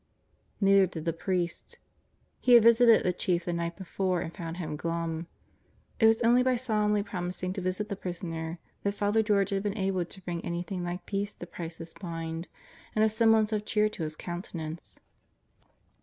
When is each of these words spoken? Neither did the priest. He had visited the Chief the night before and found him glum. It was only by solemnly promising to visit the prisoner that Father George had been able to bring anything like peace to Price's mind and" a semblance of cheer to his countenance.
Neither 0.59 0.87
did 0.87 1.05
the 1.05 1.13
priest. 1.13 1.77
He 2.39 2.53
had 2.55 2.63
visited 2.63 3.03
the 3.03 3.13
Chief 3.13 3.45
the 3.45 3.53
night 3.53 3.75
before 3.77 4.19
and 4.21 4.35
found 4.35 4.57
him 4.57 4.75
glum. 4.75 5.27
It 5.99 6.07
was 6.07 6.23
only 6.23 6.41
by 6.41 6.55
solemnly 6.55 7.03
promising 7.03 7.53
to 7.53 7.61
visit 7.61 7.87
the 7.87 7.95
prisoner 7.95 8.57
that 8.81 8.93
Father 8.95 9.21
George 9.21 9.51
had 9.51 9.61
been 9.61 9.77
able 9.77 10.03
to 10.05 10.21
bring 10.23 10.43
anything 10.43 10.83
like 10.83 11.05
peace 11.05 11.35
to 11.35 11.45
Price's 11.45 11.93
mind 12.01 12.47
and" 12.95 13.05
a 13.05 13.09
semblance 13.09 13.51
of 13.53 13.63
cheer 13.63 13.89
to 13.89 14.01
his 14.01 14.15
countenance. 14.15 14.99